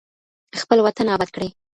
خپل 0.61 0.77
وطن 0.85 1.05
اباد 1.15 1.29
کړئ. 1.35 1.49